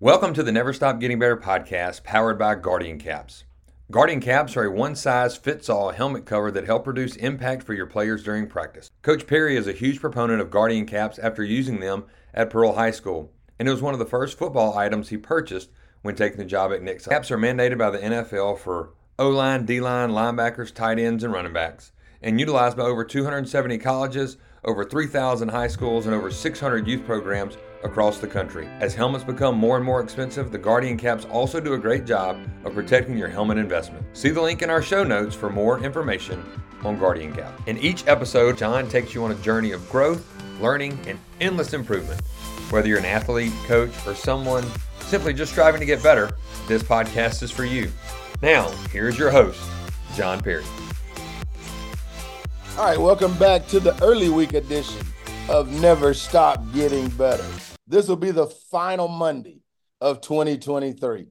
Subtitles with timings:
[0.00, 3.42] Welcome to the Never Stop Getting Better podcast powered by Guardian Caps.
[3.90, 7.74] Guardian Caps are a one size fits all helmet cover that help reduce impact for
[7.74, 8.92] your players during practice.
[9.02, 12.92] Coach Perry is a huge proponent of Guardian Caps after using them at Pearl High
[12.92, 15.70] School, and it was one of the first football items he purchased
[16.02, 17.02] when taking the job at Nick.
[17.02, 21.32] Caps are mandated by the NFL for O line, D line, linebackers, tight ends, and
[21.32, 21.90] running backs,
[22.22, 27.56] and utilized by over 270 colleges, over 3,000 high schools, and over 600 youth programs
[27.84, 28.66] across the country.
[28.80, 32.38] As helmets become more and more expensive, the Guardian caps also do a great job
[32.64, 34.04] of protecting your helmet investment.
[34.12, 36.44] See the link in our show notes for more information
[36.84, 37.52] on Guardian Cap.
[37.66, 40.26] In each episode, John takes you on a journey of growth,
[40.60, 42.20] learning, and endless improvement.
[42.70, 44.64] Whether you're an athlete, coach, or someone
[45.00, 46.30] simply just striving to get better,
[46.66, 47.90] this podcast is for you.
[48.42, 49.60] Now, here's your host,
[50.14, 50.64] John Perry.
[52.76, 55.04] All right, welcome back to the early week edition
[55.48, 57.44] of Never Stop Getting Better.
[57.88, 59.62] This will be the final Monday
[60.00, 61.28] of 2023.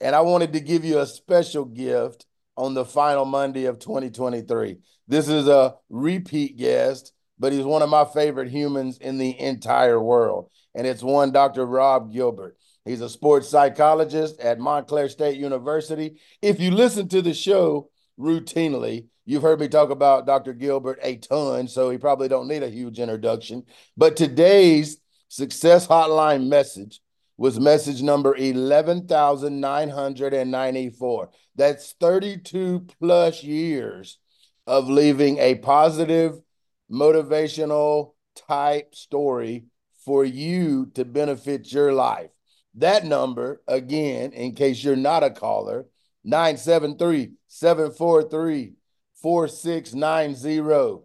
[0.00, 4.78] And I wanted to give you a special gift on the final Monday of 2023.
[5.06, 10.02] This is a repeat guest, but he's one of my favorite humans in the entire
[10.02, 10.50] world.
[10.74, 11.64] And it's one Dr.
[11.64, 12.56] Rob Gilbert.
[12.84, 16.20] He's a sports psychologist at Montclair State University.
[16.42, 20.52] If you listen to the show routinely, you've heard me talk about Dr.
[20.54, 23.62] Gilbert a ton, so he probably don't need a huge introduction.
[23.96, 24.98] But today's
[25.34, 27.00] Success Hotline message
[27.36, 31.30] was message number 11,994.
[31.56, 34.20] That's 32 plus years
[34.68, 36.40] of leaving a positive,
[36.88, 38.12] motivational
[38.46, 39.64] type story
[40.04, 42.30] for you to benefit your life.
[42.76, 45.86] That number, again, in case you're not a caller,
[46.22, 48.74] 973 743
[49.20, 51.02] 4690.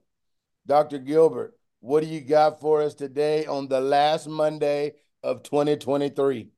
[0.67, 0.99] Dr.
[0.99, 6.49] Gilbert, what do you got for us today on the last Monday of 2023?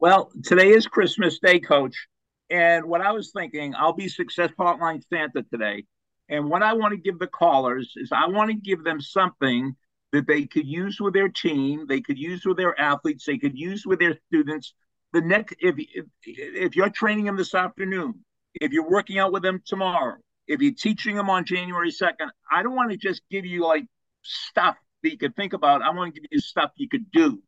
[0.00, 2.08] Well, today is Christmas Day, Coach.
[2.50, 5.84] And what I was thinking, I'll be Success Hotline Santa today.
[6.28, 9.76] And what I want to give the callers is I want to give them something
[10.12, 13.58] that they could use with their team, they could use with their athletes, they could
[13.58, 14.74] use with their students.
[15.12, 18.24] The next, if if, if you're training them this afternoon,
[18.54, 22.62] if you're working out with them tomorrow, if you're teaching them on January 2nd, I
[22.62, 23.84] don't want to just give you like
[24.24, 25.82] stuff that you could think about.
[25.82, 27.42] I want to give you stuff you could do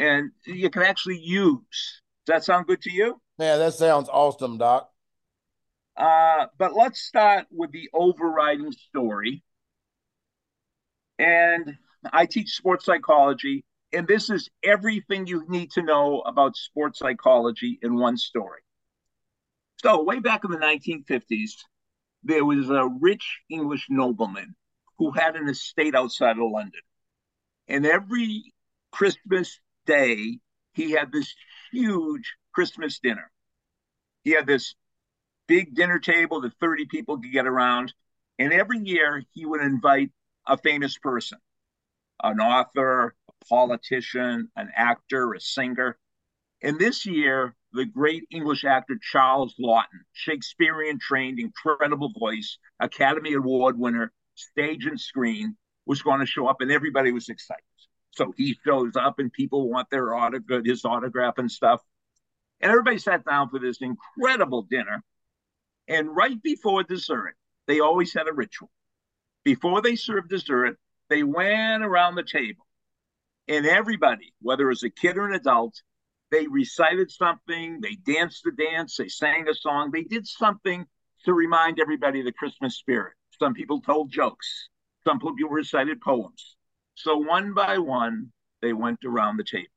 [0.00, 2.00] and you can actually use.
[2.26, 3.20] Does that sound good to you?
[3.38, 4.90] Yeah, that sounds awesome, Doc.
[5.96, 9.42] Uh, but let's start with the overriding story.
[11.18, 11.76] And
[12.12, 17.78] I teach sports psychology, and this is everything you need to know about sports psychology
[17.82, 18.60] in one story.
[19.82, 21.52] So, way back in the 1950s,
[22.22, 24.54] there was a rich English nobleman
[25.00, 26.82] who had an estate outside of London.
[27.66, 28.52] And every
[28.92, 30.40] Christmas day,
[30.74, 31.34] he had this
[31.72, 33.32] huge Christmas dinner.
[34.24, 34.74] He had this
[35.48, 37.94] big dinner table that 30 people could get around.
[38.38, 40.10] And every year he would invite
[40.46, 41.38] a famous person,
[42.22, 45.98] an author, a politician, an actor, a singer.
[46.62, 53.78] And this year, the great English actor Charles Laughton, Shakespearean trained, incredible voice, Academy Award
[53.78, 55.56] winner, stage and screen,
[55.86, 57.62] was going to show up, and everybody was excited.
[58.12, 61.80] So he shows up, and people want their autograph, his autograph and stuff.
[62.60, 65.02] And everybody sat down for this incredible dinner.
[65.88, 67.34] And right before dessert,
[67.66, 68.70] they always had a ritual.
[69.44, 70.78] Before they served dessert,
[71.08, 72.66] they went around the table,
[73.48, 75.74] and everybody, whether it was a kid or an adult,
[76.30, 80.84] they recited something, they danced the dance, they sang a song, they did something
[81.24, 83.14] to remind everybody of the Christmas spirit.
[83.40, 84.68] Some people told jokes.
[85.02, 86.56] Some people recited poems.
[86.94, 89.72] So one by one, they went around the table.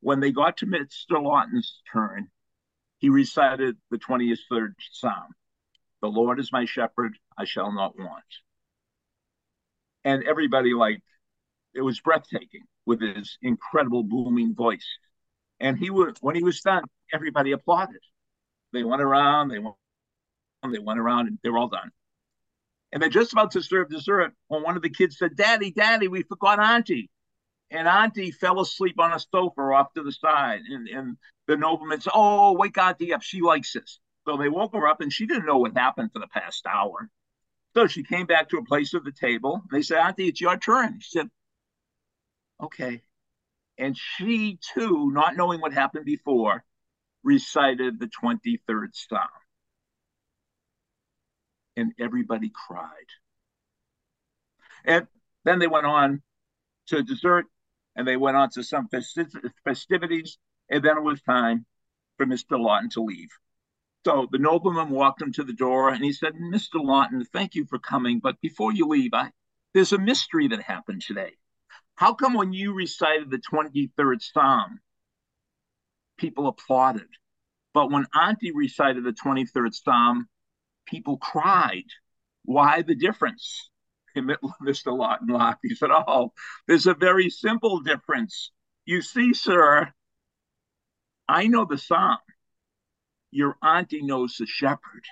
[0.00, 1.22] When they got to Mr.
[1.22, 2.26] Laughton's turn,
[2.98, 5.28] he recited the 23rd Psalm
[6.00, 8.24] The Lord is my shepherd, I shall not want.
[10.04, 11.02] And everybody, like,
[11.74, 14.98] it was breathtaking with his incredible booming voice.
[15.60, 16.82] And he was, when he was done,
[17.14, 18.02] everybody applauded.
[18.72, 19.76] They went around, they went,
[20.68, 21.92] they went around, and they were all done.
[22.92, 26.08] And they're just about to serve dessert when one of the kids said, Daddy, Daddy,
[26.08, 27.10] we forgot Auntie.
[27.70, 30.60] And Auntie fell asleep on a sofa off to the side.
[30.68, 31.16] And, and
[31.46, 33.22] the nobleman said, Oh, wake Auntie up.
[33.22, 33.98] She likes this.
[34.26, 37.08] So they woke her up and she didn't know what happened for the past hour.
[37.74, 39.62] So she came back to a place at the table.
[39.72, 41.00] They said, Auntie, it's your turn.
[41.00, 41.30] She said,
[42.62, 43.02] Okay.
[43.78, 46.62] And she too, not knowing what happened before,
[47.24, 49.28] recited the 23rd Psalm
[51.76, 53.08] and everybody cried.
[54.84, 55.06] And
[55.44, 56.22] then they went on
[56.88, 57.46] to dessert
[57.96, 60.38] and they went on to some festi- festivities.
[60.70, 61.66] And then it was time
[62.16, 62.58] for Mr.
[62.58, 63.28] Laughton to leave.
[64.04, 66.74] So the nobleman walked him to the door and he said, Mr.
[66.76, 68.18] Laughton, thank you for coming.
[68.20, 69.30] But before you leave, I,
[69.74, 71.32] there's a mystery that happened today.
[71.94, 74.80] How come when you recited the 23rd Psalm,
[76.16, 77.06] people applauded?
[77.74, 80.28] But when Auntie recited the 23rd Psalm,
[80.86, 81.86] people cried.
[82.44, 83.70] Why the difference?
[84.16, 84.92] Mr.
[84.92, 85.60] Laughton laughed.
[85.62, 86.32] He said, Oh,
[86.66, 88.50] there's a very simple difference.
[88.84, 89.92] You see, sir,
[91.28, 92.18] I know the psalm.
[93.30, 95.06] Your auntie knows the shepherd.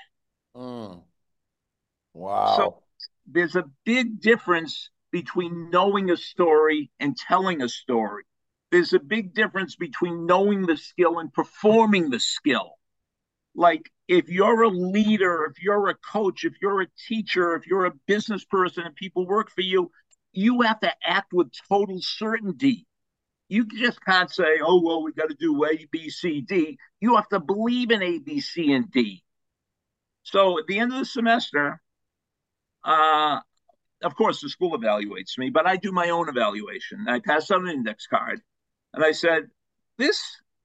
[0.55, 1.02] Mm.
[2.12, 2.56] Wow.
[2.56, 2.82] So
[3.26, 8.25] there's a big difference between knowing a story and telling a story.
[8.70, 12.73] There's a big difference between knowing the skill and performing the skill.
[13.55, 17.87] Like if you're a leader, if you're a coach, if you're a teacher, if you're
[17.87, 19.91] a business person and people work for you,
[20.32, 22.87] you have to act with total certainty.
[23.49, 26.79] You just can't say, oh, well, we got to do A, B, C, D.
[27.00, 29.25] You have to believe in A, B, C, and D.
[30.23, 31.81] So at the end of the semester,
[32.85, 33.41] uh,
[34.02, 37.06] of course, the school evaluates me, but I do my own evaluation.
[37.08, 38.41] I pass out an index card
[38.94, 39.49] and I said,
[39.99, 40.20] This,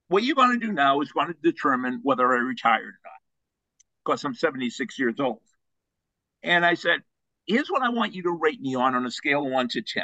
[0.08, 3.22] what you're going to do now is going to determine whether I retire or not,
[4.04, 5.42] because I'm 76 years old.
[6.44, 7.02] And I said,
[7.48, 9.82] Here's what I want you to rate me on on a scale of one to
[9.82, 10.04] 10.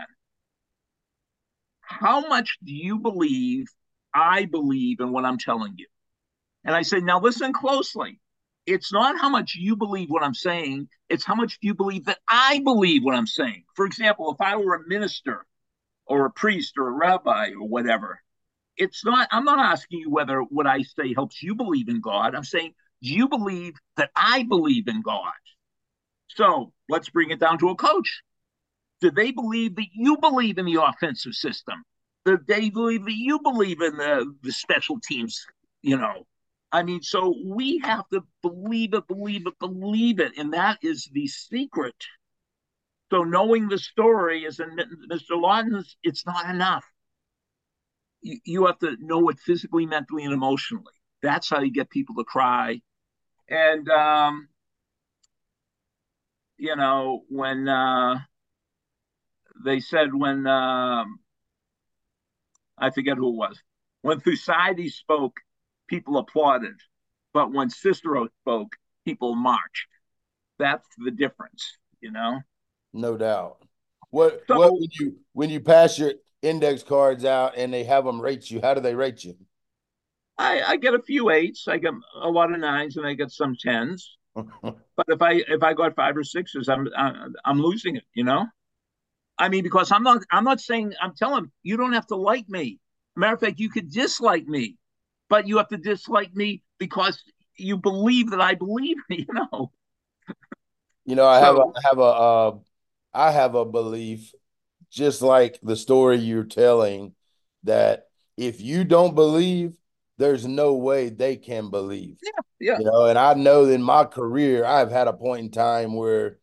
[1.82, 3.66] How much do you believe
[4.14, 5.88] I believe in what I'm telling you?
[6.64, 8.20] And I said, Now listen closely
[8.66, 12.06] it's not how much you believe what I'm saying, it's how much do you believe
[12.06, 13.64] that I believe what I'm saying.
[13.76, 15.46] For example, if I were a minister
[16.06, 18.22] or a priest or a rabbi or whatever,
[18.82, 22.34] it's not, I'm not asking you whether what I say helps you believe in God.
[22.34, 22.74] I'm saying,
[23.04, 25.32] do you believe that I believe in God?
[26.30, 28.22] So let's bring it down to a coach.
[29.00, 31.84] Do they believe that you believe in the offensive system?
[32.26, 35.46] Do they believe that you believe in the, the special teams,
[35.84, 36.26] you know,
[36.72, 40.32] I mean, so we have to believe it, believe it, believe it.
[40.38, 41.96] And that is the secret.
[43.12, 44.78] So knowing the story is in
[45.12, 45.40] Mr.
[45.40, 46.86] Laughton's, it's not enough.
[48.22, 50.94] You, you have to know it physically, mentally, and emotionally.
[51.22, 52.82] That's how you get people to cry.
[53.50, 54.48] And, um,
[56.58, 58.20] you know, when uh,
[59.64, 61.20] they said, when um,
[62.78, 63.62] I forget who it was,
[64.02, 65.40] when Thucydides spoke,
[65.88, 66.76] people applauded.
[67.34, 68.76] But when Cicero spoke,
[69.06, 69.88] people marched.
[70.60, 72.40] That's the difference, you know?
[72.94, 73.64] No doubt.
[74.10, 78.06] What so, what when you when you pass your index cards out and they have
[78.06, 79.36] them rate you, how do they rate you?
[80.38, 83.32] I, I get a few eights, I get a lot of nines, and I get
[83.32, 84.18] some tens.
[84.34, 86.88] but if I if I got five or sixes, I'm
[87.46, 88.46] I'm losing it, you know.
[89.38, 92.48] I mean, because I'm not I'm not saying I'm telling you don't have to like
[92.48, 92.80] me.
[93.16, 94.78] Matter of fact, you could dislike me
[95.32, 97.24] but you have to dislike me because
[97.56, 99.72] you believe that I believe, you know.
[101.06, 102.58] You know, I so, have a I have a uh,
[103.14, 104.34] I have a belief,
[104.92, 107.14] just like the story you're telling,
[107.64, 108.08] that
[108.38, 109.76] if you don't believe,
[110.18, 112.18] there's no way they can believe.
[112.22, 112.80] Yeah, yeah.
[112.80, 116.38] You know, and I know in my career, I've had a point in time where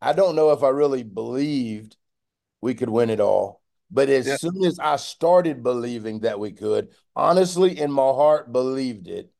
[0.00, 1.96] I don't know if I really believed
[2.60, 3.62] we could win it all.
[3.90, 4.36] But as yeah.
[4.36, 9.30] soon as I started believing that we could, honestly, in my heart, believed it,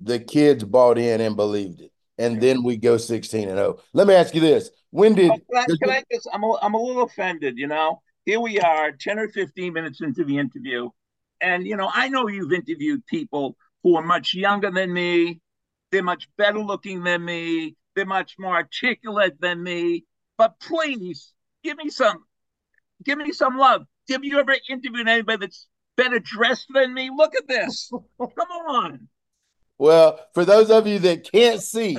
[0.00, 1.92] the kids bought in and believed it.
[2.20, 3.78] And then we go 16 and 0.
[3.92, 4.70] Let me ask you this.
[4.90, 5.30] When did.
[5.30, 5.38] Oh,
[5.78, 8.02] can, I, just, I'm a, I'm a little offended, you know?
[8.26, 10.90] Here we are, 10 or 15 minutes into the interview.
[11.40, 15.40] And, you know, I know you've interviewed people who are much younger than me.
[15.90, 17.76] They're much better looking than me.
[17.96, 20.04] They're much more articulate than me.
[20.36, 21.32] But please
[21.64, 22.24] give me some
[23.04, 23.86] Give me some love.
[24.10, 27.10] Have you ever interviewed anybody that's better dressed than me?
[27.14, 27.90] Look at this.
[28.18, 29.08] Come on.
[29.80, 31.96] Well, for those of you that can't see,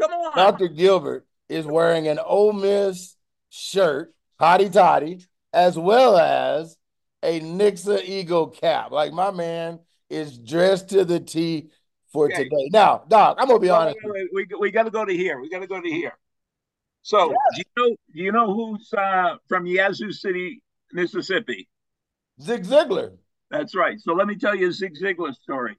[0.00, 0.36] come on.
[0.36, 0.68] Dr.
[0.68, 3.16] Gilbert is wearing an Ole Miss
[3.50, 6.76] shirt, hotty toddy, as well as
[7.24, 8.92] a Nixa Eagle cap.
[8.92, 11.70] Like my man is dressed to the T
[12.12, 12.44] for okay.
[12.44, 12.68] today.
[12.70, 13.98] Now, Doc, I'm gonna be honest.
[14.04, 14.48] Wait, wait.
[14.52, 15.40] We, we got to go to here.
[15.40, 16.16] We got to go to here.
[17.02, 17.36] So yeah.
[17.56, 20.62] do you know do you know who's uh, from Yazoo City,
[20.92, 21.68] Mississippi?
[22.40, 23.16] Zig Ziglar.
[23.50, 23.98] That's right.
[23.98, 25.76] So let me tell you a Zig Ziglar story.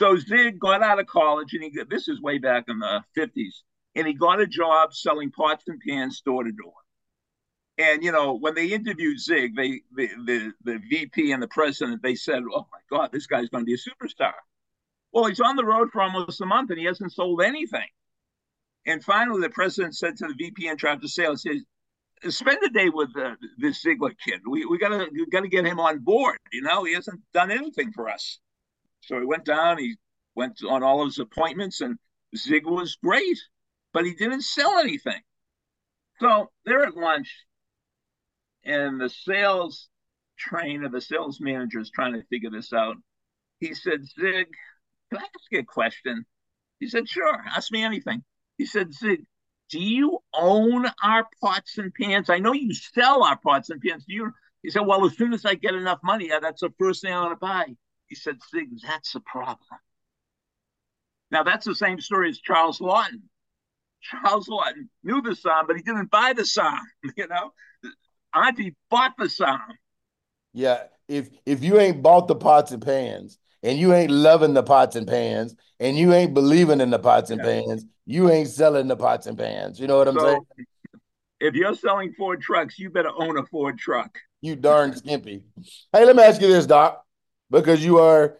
[0.00, 3.62] So Zig got out of college, and he this is way back in the fifties,
[3.94, 6.74] and he got a job selling pots and pans door to door.
[7.78, 12.02] And you know, when they interviewed Zig, they the, the the VP and the president,
[12.02, 14.34] they said, "Oh my God, this guy's going to be a superstar."
[15.12, 17.88] Well, he's on the road for almost a month, and he hasn't sold anything.
[18.86, 21.64] And finally, the president said to the VP in charge of sales, "says
[22.28, 24.40] Spend a day with uh, this Ziglar kid.
[24.48, 26.38] We we gotta we gotta get him on board.
[26.52, 28.40] You know, he hasn't done anything for us."
[29.06, 29.96] So he went down, he
[30.34, 31.98] went on all of his appointments, and
[32.36, 33.38] Zig was great,
[33.92, 35.20] but he didn't sell anything.
[36.20, 37.30] So they're at lunch,
[38.64, 39.88] and the sales
[40.38, 42.96] trainer, the sales manager is trying to figure this out.
[43.60, 44.46] He said, Zig,
[45.10, 46.24] can I ask you a question?
[46.80, 48.24] He said, Sure, ask me anything.
[48.58, 49.24] He said, Zig,
[49.70, 52.30] do you own our pots and pans?
[52.30, 54.04] I know you sell our pots and pans.
[54.06, 54.32] Do you?
[54.62, 57.20] He said, Well, as soon as I get enough money, that's the first thing I
[57.20, 57.76] want to buy.
[58.08, 59.58] He said, Zig, that's the problem.
[61.30, 63.22] Now, that's the same story as Charles Laughton.
[64.02, 66.80] Charles Laughton knew the song, but he didn't buy the song.
[67.16, 67.52] You know,
[68.34, 69.60] Auntie bought the song.
[70.52, 74.62] Yeah, if if you ain't bought the pots and pans, and you ain't loving the
[74.62, 77.62] pots and pans, and you ain't believing in the pots and yeah.
[77.62, 79.80] pans, you ain't selling the pots and pans.
[79.80, 80.46] You know what I'm so, saying?
[81.40, 84.18] If you're selling Ford trucks, you better own a Ford truck.
[84.40, 85.44] You darn skimpy.
[85.92, 87.02] Hey, let me ask you this, Doc,
[87.50, 88.38] because you are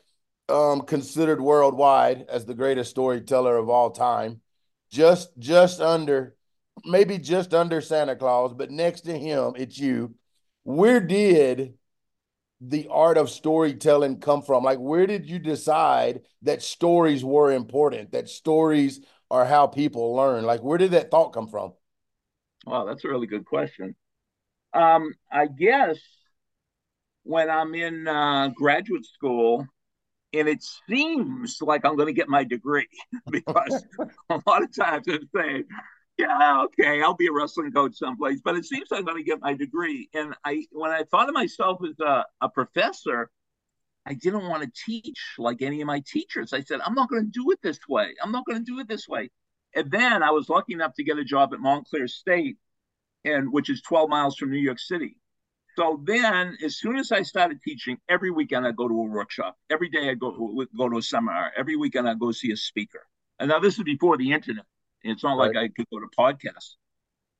[0.49, 4.41] um, considered worldwide as the greatest storyteller of all time.
[4.91, 6.37] Just just under,
[6.85, 10.15] maybe just under Santa Claus, but next to him, it's you.
[10.63, 11.75] Where did
[12.61, 14.65] the art of storytelling come from?
[14.65, 20.45] Like, where did you decide that stories were important, that stories are how people learn?
[20.45, 21.73] Like, where did that thought come from?
[22.65, 23.95] Wow, that's a really good question.
[24.73, 25.99] Um, I guess
[27.25, 29.67] when I'm in uh, graduate school,
[30.33, 32.89] and it seems like I'm going to get my degree
[33.31, 33.85] because
[34.31, 35.65] a lot of times I'm saying,
[36.19, 39.25] yeah, okay, I'll be a wrestling coach someplace, but it seems like I'm going to
[39.25, 40.09] get my degree.
[40.15, 43.31] And I, when I thought of myself as a, a professor,
[44.07, 46.53] I didn't want to teach like any of my teachers.
[46.53, 48.15] I said, I'm not going to do it this way.
[48.23, 49.31] I'm not going to do it this way.
[49.75, 52.59] And then I was lucky enough to get a job at Montclair State,
[53.25, 55.17] and which is 12 miles from New York City.
[55.77, 59.57] So then, as soon as I started teaching, every weekend I go to a workshop.
[59.71, 61.53] Every day I go go to a seminar.
[61.57, 63.07] Every weekend I go see a speaker.
[63.39, 64.65] And now this is before the internet.
[65.03, 65.49] It's not right.
[65.49, 66.77] like I could go to podcasts.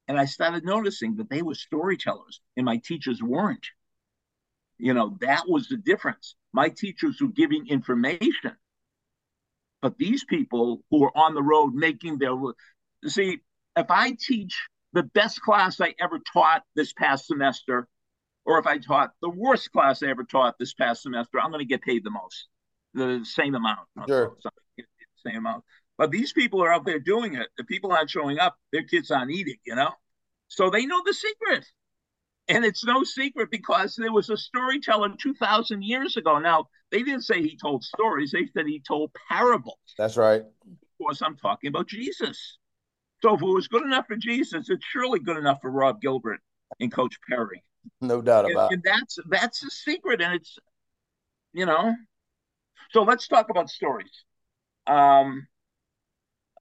[0.09, 3.67] And I started noticing that they were storytellers, and my teachers weren't.
[4.79, 6.35] You know, that was the difference.
[6.53, 8.57] My teachers were giving information,
[9.81, 12.35] but these people who are on the road making their
[13.07, 13.39] see,
[13.77, 17.89] if I teach the best class I ever taught this past semester
[18.45, 21.61] or if I taught the worst class I ever taught this past semester, I'm going
[21.61, 22.49] to get paid the most,
[22.93, 23.81] the same amount.
[24.07, 24.37] Sure.
[25.25, 25.65] Same amount.
[25.97, 27.49] But these people are out there doing it.
[27.57, 28.57] The people aren't showing up.
[28.73, 29.91] Their kids aren't eating, you know?
[30.49, 31.65] So they know the secret.
[32.49, 36.39] And it's no secret because there was a storyteller 2,000 years ago.
[36.39, 39.79] Now, they didn't say he told stories, they said he told parables.
[39.97, 40.43] That's right.
[40.43, 42.59] Of course, I'm talking about Jesus.
[43.23, 46.41] So if it was good enough for Jesus, it's surely good enough for Rob Gilbert
[46.79, 47.65] and Coach Perry.
[48.01, 50.59] No doubt about and, and that's that's the secret, and it's
[51.53, 51.95] you know.
[52.91, 54.25] So let's talk about stories.
[54.87, 55.47] Um,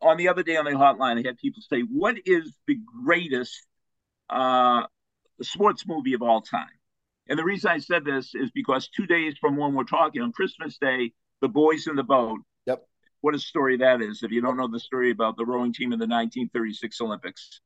[0.01, 3.65] on the other day on the hotline, I had people say, "What is the greatest
[4.29, 4.83] uh,
[5.41, 6.67] sports movie of all time?"
[7.27, 10.33] And the reason I said this is because two days from when we're talking on
[10.33, 12.39] Christmas Day, The Boys in the Boat.
[12.65, 12.85] Yep.
[13.21, 14.23] What a story that is!
[14.23, 17.61] If you don't know the story about the rowing team in the 1936 Olympics,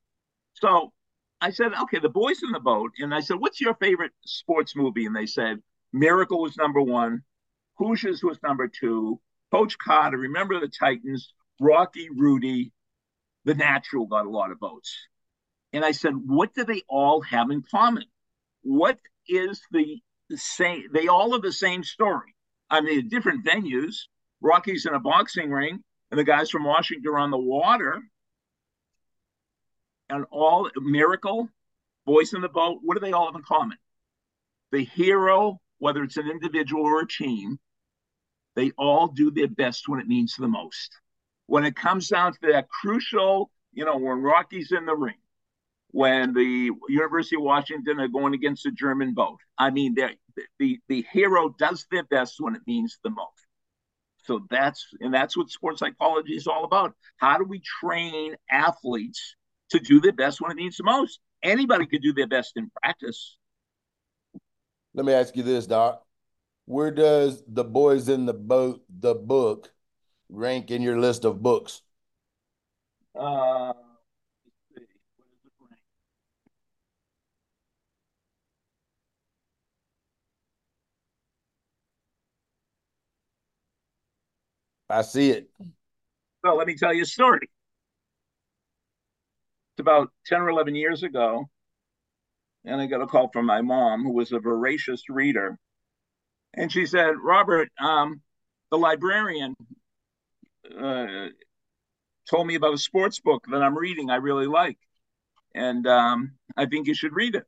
[0.53, 0.93] so
[1.39, 2.91] I said, okay, the boys in the boat.
[2.99, 5.05] And I said, what's your favorite sports movie?
[5.05, 5.61] And they said,
[5.93, 7.23] Miracle was number one,
[7.77, 9.19] Hoosiers was number two,
[9.51, 12.71] Coach Carter, Remember the Titans, Rocky, Rudy,
[13.45, 14.95] The Natural got a lot of votes.
[15.73, 18.05] And I said, what do they all have in common?
[18.61, 20.01] What is the,
[20.35, 20.83] same?
[20.93, 22.35] They all have the same story.
[22.69, 23.95] I mean, different venues.
[24.41, 28.01] Rocky's in a boxing ring, and the guys from Washington are on the water
[30.09, 31.49] and all miracle,
[32.05, 33.77] boys in the boat, what do they all have in common?
[34.71, 37.59] The hero, whether it's an individual or a team,
[38.55, 40.91] they all do their best when it means the most.
[41.45, 45.15] When it comes down to that crucial, you know, when Rocky's in the ring,
[45.91, 49.39] when the University of Washington are going against the German boat.
[49.57, 53.45] I mean, the the hero does their best when it means the most.
[54.25, 56.93] So that's and that's what sports psychology is all about.
[57.17, 59.35] How do we train athletes
[59.69, 61.19] to do their best when it needs the most.
[61.43, 63.37] Anybody could do their best in practice.
[64.93, 66.03] Let me ask you this, Doc.
[66.65, 69.71] Where does the boys in the boat, the book,
[70.29, 71.81] rank in your list of books?
[73.17, 73.73] Uh,
[84.89, 85.49] I see it.
[86.45, 87.49] So let me tell you a story
[89.79, 91.49] about 10 or 11 years ago.
[92.65, 95.57] And I got a call from my mom, who was a voracious reader.
[96.53, 98.21] And she said, Robert, um,
[98.71, 99.55] the librarian
[100.77, 101.27] uh,
[102.29, 104.77] told me about a sports book that I'm reading I really like.
[105.55, 107.45] And um, I think you should read it.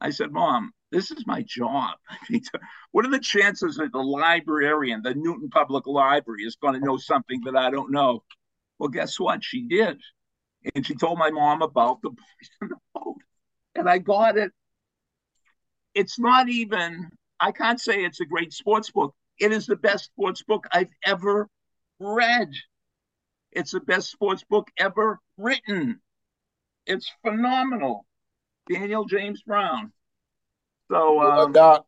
[0.00, 1.94] I said, Mom, this is my job.
[2.92, 6.96] what are the chances that the librarian, the Newton Public Library, is going to know
[6.96, 8.22] something that I don't know?
[8.78, 9.42] Well, guess what?
[9.42, 10.00] She did.
[10.74, 13.16] And she told my mom about the boys in the boat.
[13.74, 14.52] And I got it.
[15.94, 19.14] It's not even, I can't say it's a great sports book.
[19.38, 21.48] It is the best sports book I've ever
[21.98, 22.50] read.
[23.52, 26.00] It's the best sports book ever written.
[26.86, 28.06] It's phenomenal.
[28.70, 29.92] Daniel James Brown.
[30.90, 31.86] So, um, Doc,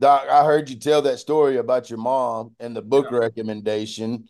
[0.00, 3.18] Doc, I heard you tell that story about your mom and the book yeah.
[3.18, 4.28] recommendation,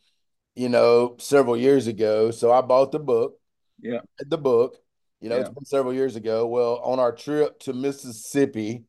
[0.55, 2.31] you know, several years ago.
[2.31, 3.39] So I bought the book.
[3.83, 4.01] Yeah.
[4.19, 4.79] The book.
[5.21, 5.43] You know, yeah.
[5.43, 6.47] it's been several years ago.
[6.47, 8.85] Well, on our trip to Mississippi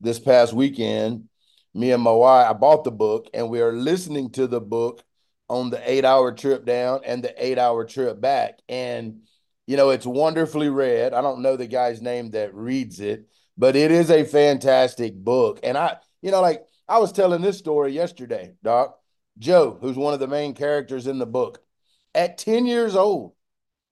[0.00, 1.28] this past weekend,
[1.74, 5.02] me and my wife, I bought the book and we are listening to the book
[5.48, 8.58] on the eight hour trip down and the eight hour trip back.
[8.68, 9.22] And,
[9.66, 11.14] you know, it's wonderfully read.
[11.14, 15.60] I don't know the guy's name that reads it, but it is a fantastic book.
[15.62, 18.98] And I, you know, like I was telling this story yesterday, Doc.
[19.38, 21.60] Joe, who's one of the main characters in the book,
[22.14, 23.34] at 10 years old,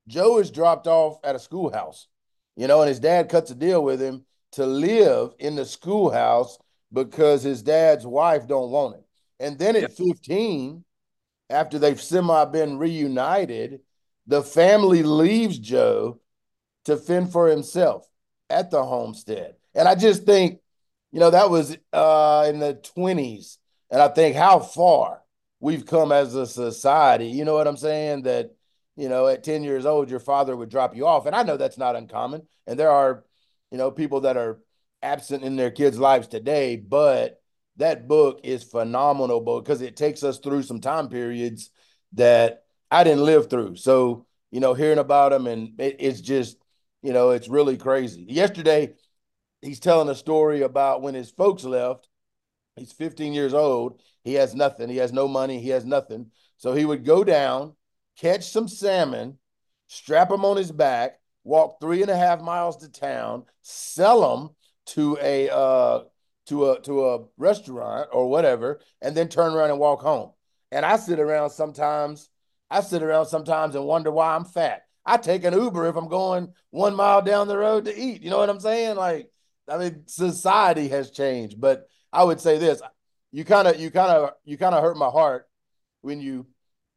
[0.08, 2.08] Joe is dropped off at a schoolhouse,
[2.56, 6.58] you know, and his dad cuts a deal with him to live in the schoolhouse
[6.92, 9.04] because his dad's wife don't want it.
[9.40, 10.84] And then at 15,
[11.50, 13.80] after they've semi been reunited,
[14.26, 16.20] the family leaves Joe
[16.86, 18.08] to fend for himself
[18.48, 19.54] at the homestead.
[19.74, 20.60] And I just think,
[21.12, 23.58] you know, that was uh, in the 20s.
[23.90, 25.22] And I think how far
[25.60, 27.26] we've come as a society.
[27.26, 28.22] You know what I'm saying?
[28.22, 28.55] That,
[28.96, 31.26] you know, at 10 years old, your father would drop you off.
[31.26, 32.46] And I know that's not uncommon.
[32.66, 33.24] And there are,
[33.70, 34.58] you know, people that are
[35.02, 37.40] absent in their kids' lives today, but
[37.76, 41.70] that book is phenomenal because it takes us through some time periods
[42.14, 43.76] that I didn't live through.
[43.76, 46.56] So, you know, hearing about them and it, it's just,
[47.02, 48.24] you know, it's really crazy.
[48.28, 48.94] Yesterday,
[49.60, 52.08] he's telling a story about when his folks left.
[52.76, 54.02] He's 15 years old.
[54.24, 54.88] He has nothing.
[54.88, 55.60] He has no money.
[55.60, 56.30] He has nothing.
[56.56, 57.74] So he would go down,
[58.18, 59.38] catch some salmon,
[59.88, 64.50] strap him on his back, walk three and a half miles to town, sell them
[64.86, 66.04] to a uh,
[66.46, 70.30] to a to a restaurant or whatever, and then turn around and walk home.
[70.70, 72.28] And I sit around sometimes.
[72.70, 74.82] I sit around sometimes and wonder why I'm fat.
[75.04, 78.22] I take an Uber if I'm going one mile down the road to eat.
[78.22, 78.96] You know what I'm saying?
[78.96, 79.30] Like,
[79.68, 81.60] I mean, society has changed.
[81.60, 82.82] But I would say this:
[83.30, 85.48] you kind of, you kind of, you kind of hurt my heart
[86.00, 86.46] when you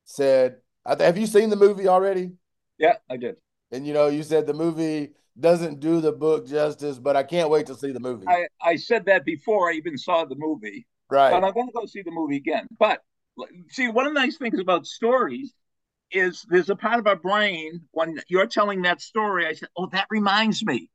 [0.06, 0.58] said,
[0.98, 2.32] "Have you seen the movie already?"
[2.78, 3.36] Yeah, I did.
[3.72, 7.50] And you know, you said the movie doesn't do the book justice, but I can't
[7.50, 8.28] wait to see the movie.
[8.28, 10.88] I, I said that before I even saw the movie.
[11.10, 11.32] Right.
[11.32, 12.68] But I'm going to go see the movie again.
[12.78, 13.02] But
[13.70, 15.54] see, one of the nice things about stories
[16.12, 19.88] is there's a part of our brain when you're telling that story, I said, oh,
[19.92, 20.90] that reminds me.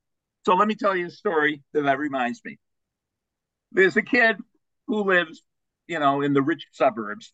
[0.45, 2.59] So let me tell you a story that, that reminds me.
[3.73, 4.37] There's a kid
[4.87, 5.43] who lives,
[5.87, 7.33] you know, in the rich suburbs.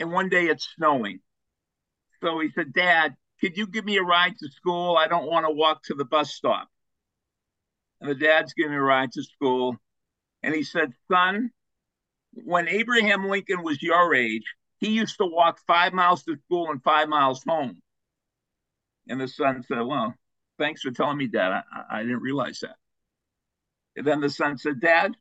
[0.00, 1.20] And one day it's snowing.
[2.22, 4.96] So he said, Dad, could you give me a ride to school?
[4.96, 6.68] I don't want to walk to the bus stop.
[8.00, 9.76] And the dad's giving me a ride to school.
[10.42, 11.50] And he said, Son,
[12.32, 14.44] when Abraham Lincoln was your age,
[14.78, 17.80] he used to walk five miles to school and five miles home.
[19.08, 20.14] And the son said, Well,
[20.58, 21.52] thanks for telling me, Dad.
[21.52, 22.76] I, I didn't realize that.
[23.96, 25.12] And then the son said, Dad,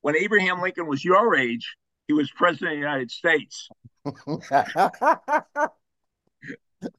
[0.00, 1.76] when Abraham Lincoln was your age,
[2.06, 3.68] he was president of the United States.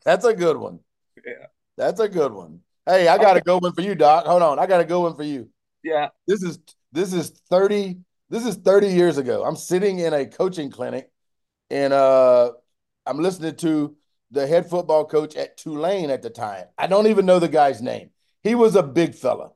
[0.03, 0.79] That's a good one.
[1.25, 1.47] Yeah.
[1.77, 2.61] That's a good one.
[2.85, 4.25] Hey, I got a good one for you, Doc.
[4.25, 4.59] Hold on.
[4.59, 5.49] I got a good one for you.
[5.83, 6.09] Yeah.
[6.27, 6.59] This is
[6.91, 7.97] this is 30
[8.29, 9.43] this is 30 years ago.
[9.43, 11.11] I'm sitting in a coaching clinic
[11.69, 12.51] and uh
[13.05, 13.95] I'm listening to
[14.31, 16.65] the head football coach at Tulane at the time.
[16.77, 18.09] I don't even know the guy's name.
[18.43, 19.51] He was a big fella.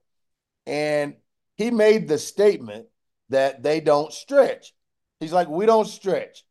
[0.66, 1.16] And
[1.56, 2.88] he made the statement
[3.30, 4.74] that they don't stretch.
[5.20, 6.44] He's like, we don't stretch.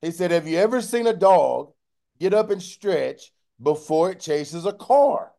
[0.00, 1.72] He said, Have you ever seen a dog
[2.22, 5.32] get up and stretch before it chases a car.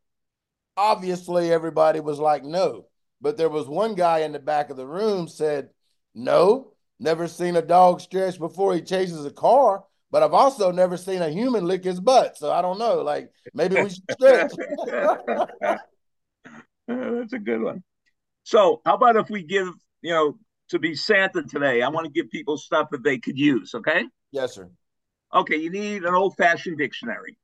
[0.76, 2.88] Obviously, everybody was like, no.
[3.22, 5.70] But there was one guy in the back of the room said,
[6.14, 9.86] no, never seen a dog stretch before he chases a car.
[10.12, 12.38] But I've also never seen a human lick his butt.
[12.38, 13.02] So I don't know.
[13.02, 14.52] Like maybe we should stretch.
[16.88, 17.82] That's a good one.
[18.44, 19.70] So how about if we give,
[20.02, 20.38] you know,
[20.70, 23.74] to be Santa today, I want to give people stuff that they could use.
[23.74, 24.04] Okay.
[24.32, 24.70] Yes, sir.
[25.34, 27.38] Okay, you need an old fashioned dictionary.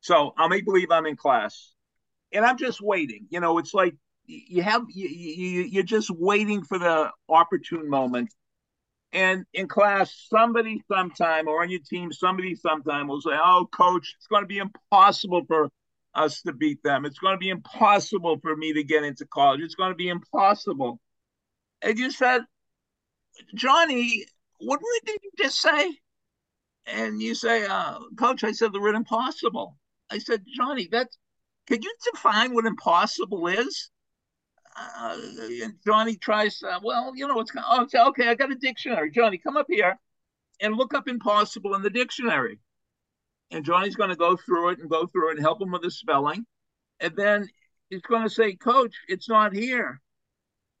[0.00, 1.72] So I'll make believe I'm in class
[2.32, 3.26] and I'm just waiting.
[3.30, 3.94] You know, it's like
[4.26, 8.32] you have, you, you, you're just waiting for the opportune moment.
[9.12, 14.14] And in class, somebody sometime or on your team, somebody sometime will say, Oh, coach,
[14.18, 15.68] it's going to be impossible for
[16.14, 17.04] us to beat them.
[17.04, 19.60] It's going to be impossible for me to get into college.
[19.60, 21.00] It's going to be impossible.
[21.80, 22.42] And you said,
[23.54, 24.26] Johnny,
[24.58, 25.90] what did you just say?
[26.86, 29.78] And you say, uh, Coach, I said the word impossible.
[30.10, 31.16] I said, Johnny, that's,
[31.66, 33.90] can you define what impossible is?
[34.76, 35.16] uh,
[35.62, 38.28] and Johnny tries, uh, well, you know, it's oh, okay.
[38.28, 39.10] I got a dictionary.
[39.10, 39.98] Johnny, come up here
[40.60, 42.58] and look up impossible in the dictionary.
[43.50, 45.82] And Johnny's going to go through it and go through it and help him with
[45.82, 46.44] the spelling.
[47.00, 47.48] And then
[47.90, 50.00] he's going to say, Coach, it's not here.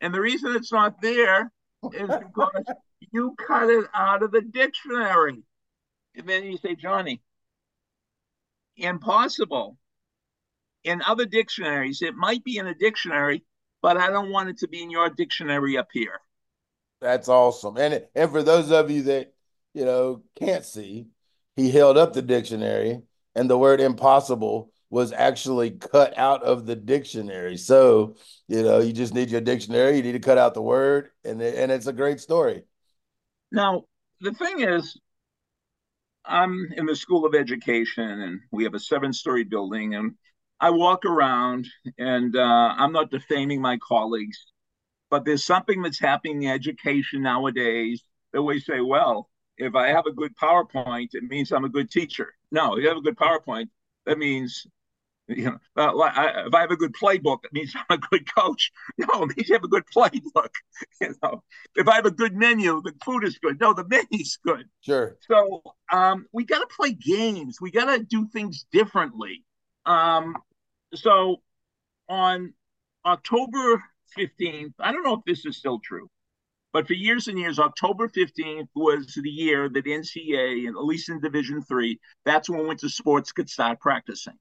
[0.00, 1.52] And the reason it's not there
[1.92, 2.64] is because
[3.12, 5.42] you cut it out of the dictionary.
[6.16, 7.20] And then you say, Johnny,
[8.76, 9.78] impossible.
[10.84, 13.44] In other dictionaries, it might be in a dictionary,
[13.80, 16.20] but I don't want it to be in your dictionary up here.
[17.00, 17.76] That's awesome.
[17.76, 19.34] And and for those of you that
[19.72, 21.08] you know can't see,
[21.56, 23.02] he held up the dictionary
[23.34, 27.56] and the word impossible was actually cut out of the dictionary.
[27.56, 31.10] So, you know, you just need your dictionary, you need to cut out the word
[31.24, 32.64] and and it's a great story.
[33.50, 33.84] Now,
[34.20, 34.98] the thing is
[36.26, 40.12] I'm in the School of Education and we have a seven-story building and
[40.60, 41.66] I walk around
[41.98, 44.46] and uh, I'm not defaming my colleagues,
[45.10, 50.06] but there's something that's happening in education nowadays that we say, well, if I have
[50.06, 52.34] a good PowerPoint, it means I'm a good teacher.
[52.50, 53.68] No, if you have a good PowerPoint,
[54.06, 54.66] that means,
[55.28, 58.32] you know, uh, I, if I have a good playbook, that means I'm a good
[58.34, 58.70] coach.
[58.98, 60.50] No, it means you have a good playbook.
[61.00, 61.42] You know,
[61.76, 63.60] if I have a good menu, the food is good.
[63.60, 64.66] No, the menu's good.
[64.80, 65.16] Sure.
[65.28, 67.58] So um, we got to play games.
[67.60, 69.44] We got to do things differently.
[69.86, 70.36] Um,
[70.94, 71.42] so
[72.08, 72.54] on
[73.04, 73.82] October
[74.16, 76.08] 15th, I don't know if this is still true,
[76.72, 81.20] but for years and years, October 15th was the year that NCAA, at least in
[81.20, 84.38] Division Three, that's when winter sports could start practicing.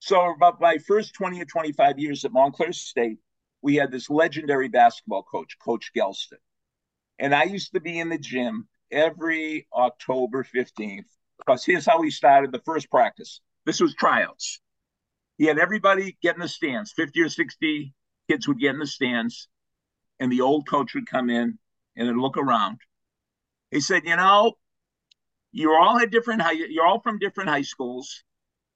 [0.00, 3.18] So about my first 20 or 25 years at Montclair State,
[3.62, 6.38] we had this legendary basketball coach, Coach Gelston.
[7.18, 11.06] And I used to be in the gym every October 15th
[11.38, 13.40] because here's how we started the first practice.
[13.64, 14.60] This was tryouts.
[15.36, 17.94] He had everybody get in the stands, 50 or 60
[18.28, 19.48] kids would get in the stands,
[20.20, 21.58] and the old coach would come in
[21.96, 22.78] and then look around.
[23.70, 24.54] He said, You know,
[25.52, 28.24] you all had different high, you're all from different high schools.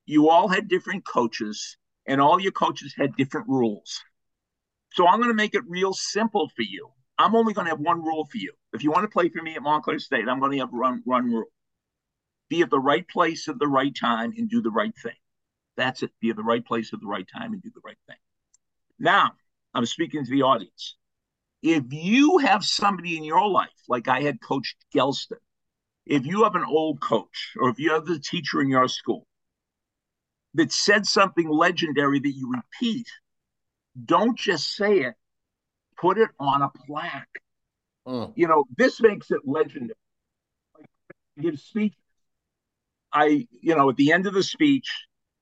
[0.07, 4.03] You all had different coaches, and all your coaches had different rules.
[4.93, 6.91] So I'm going to make it real simple for you.
[7.19, 8.53] I'm only going to have one rule for you.
[8.73, 11.03] If you want to play for me at Montclair State, I'm going to have one,
[11.05, 11.45] rule.
[12.49, 15.15] Be at the right place at the right time and do the right thing.
[15.77, 16.11] That's it.
[16.21, 18.17] Be at the right place at the right time and do the right thing.
[18.99, 19.33] Now,
[19.73, 20.97] I'm speaking to the audience.
[21.63, 25.39] If you have somebody in your life, like I had Coach Gelston,
[26.05, 29.27] if you have an old coach or if you have the teacher in your school
[30.55, 33.07] that said something legendary that you repeat,
[34.05, 35.15] don't just say it,
[35.99, 37.43] put it on a plaque.
[38.07, 38.33] Mm.
[38.37, 39.95] You know, this makes it legendary.
[40.77, 40.87] Like,
[41.41, 41.95] give speech.
[43.13, 44.89] I, you know, at the end of the speech,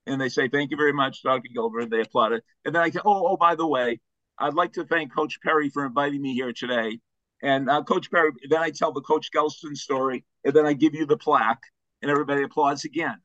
[0.06, 1.48] and they say, Thank you very much, Dr.
[1.52, 1.90] Gilbert.
[1.90, 2.44] They applaud it.
[2.64, 4.00] And then I say, Oh, oh, by the way,
[4.38, 6.98] I'd like to thank Coach Perry for inviting me here today.
[7.42, 10.94] And uh, Coach Perry, then I tell the Coach Gelston story, and then I give
[10.94, 11.62] you the plaque,
[12.02, 13.16] and everybody applauds again.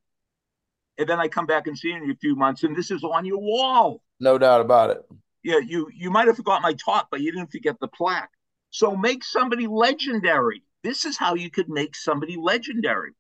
[0.97, 3.03] And then I come back and see you in a few months, and this is
[3.03, 4.01] on your wall.
[4.19, 5.01] No doubt about it.
[5.43, 8.31] Yeah, you you might have forgot my talk, but you didn't forget the plaque.
[8.69, 10.63] So make somebody legendary.
[10.83, 13.11] This is how you could make somebody legendary.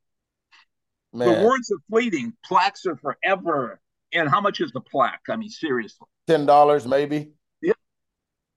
[1.13, 1.27] Man.
[1.27, 2.33] The words are fleeting.
[2.43, 3.79] Plaques are forever.
[4.13, 5.21] And how much is the plaque?
[5.29, 6.07] I mean, seriously.
[6.27, 7.31] Ten dollars, maybe.
[7.61, 7.73] Yeah.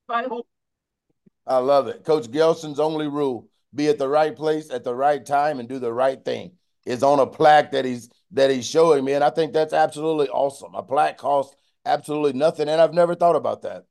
[0.08, 0.46] I hope.
[1.46, 2.04] I love it.
[2.04, 5.78] Coach Gelston's only rule: be at the right place at the right time and do
[5.78, 6.52] the right thing.
[6.86, 10.28] Is on a plaque that he's that he's showing me, and I think that's absolutely
[10.28, 10.74] awesome.
[10.74, 13.84] A plaque costs absolutely nothing, and I've never thought about that.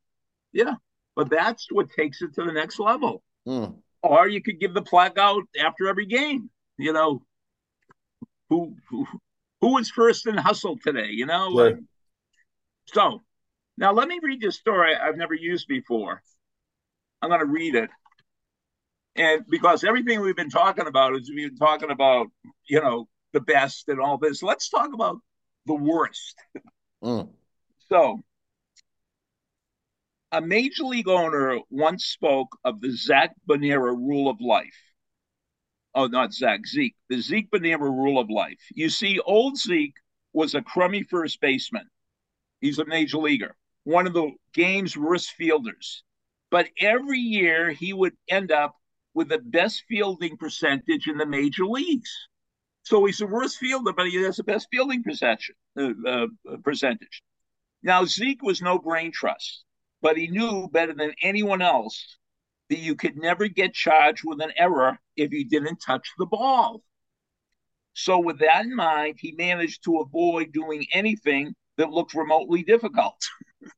[0.54, 0.76] Yeah,
[1.16, 3.24] but that's what takes it to the next level.
[3.48, 3.78] Mm.
[4.04, 6.50] Or you could give the plaque out after every game.
[6.78, 7.24] You know,
[8.50, 9.06] who who
[9.62, 11.56] who was first in hustle today, you know?
[11.56, 11.78] Right.
[12.86, 13.22] so
[13.78, 16.22] now let me read this story I've never used before.
[17.22, 17.90] I'm going to read it.
[19.16, 22.28] And because everything we've been talking about is we've been talking about,
[22.68, 24.42] you know, the best and all this.
[24.42, 25.18] Let's talk about
[25.66, 26.36] the worst.
[27.04, 27.30] Mm.
[27.90, 28.24] So,
[30.32, 34.74] a major league owner once spoke of the Zach Bonura rule of life
[35.98, 38.60] oh, not Zach, Zeke, the Zeke Bonura rule of life.
[38.70, 39.96] You see, old Zeke
[40.32, 41.90] was a crummy first baseman.
[42.62, 46.04] He's a major leaguer, one of the game's worst fielders.
[46.52, 48.76] But every year he would end up
[49.16, 52.12] with the best fielding percentage in the major leagues.
[52.88, 55.52] So he's the worst fielder, but he has the best fielding percentage.
[55.78, 56.28] Uh, uh,
[56.64, 57.22] percentage.
[57.84, 59.66] Now Zeke was no brain trust,
[60.02, 62.18] but he knew better than anyone else
[62.70, 66.82] that you could never get charged with an error if you didn't touch the ball.
[67.92, 73.22] So, with that in mind, he managed to avoid doing anything that looked remotely difficult.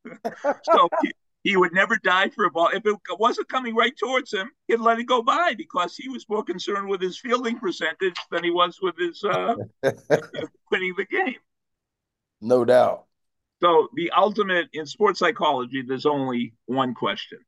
[0.64, 0.88] so,
[1.44, 2.70] he, would never die for a ball.
[2.74, 6.26] If it wasn't coming right towards him, he'd let it go by because he was
[6.30, 9.56] more concerned with his fielding percentage than he was with his uh,
[10.72, 11.36] winning the game.
[12.42, 13.06] No doubt.
[13.62, 17.40] So, the ultimate in sports psychology, there's only one question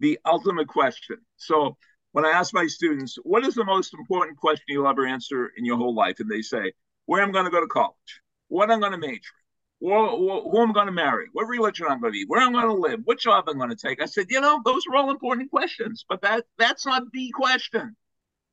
[0.00, 1.16] the ultimate question.
[1.36, 1.76] So
[2.12, 5.64] when I ask my students, what is the most important question you'll ever answer in
[5.64, 6.16] your whole life?
[6.20, 6.72] And they say,
[7.06, 9.43] where am I'm going to go to college, what I'm going to major in,
[9.90, 12.66] who, who I'm going to marry, what religion I'm going to be, where I'm going
[12.66, 14.00] to live, what job I'm going to take.
[14.00, 17.94] I said, you know, those are all important questions, but that that's not the question.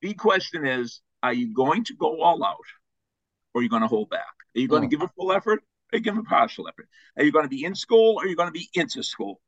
[0.02, 2.58] The question is, are you going to go all out
[3.54, 4.34] or are you going to hold back?
[4.56, 6.88] Are you going to give a full effort or are you give a partial effort?
[7.18, 9.40] Are you going to be in school or are you going to be into school?